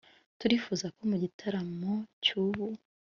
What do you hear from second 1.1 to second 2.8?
gitaramo cy'ubu